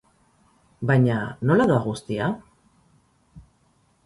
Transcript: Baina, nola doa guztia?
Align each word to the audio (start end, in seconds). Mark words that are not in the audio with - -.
Baina, 0.91 1.17
nola 1.49 1.67
doa 1.73 1.83
guztia? 1.85 2.31